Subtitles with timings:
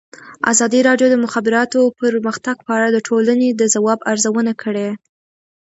[0.51, 4.89] ازادي راډیو د د مخابراتو پرمختګ په اړه د ټولنې د ځواب ارزونه کړې.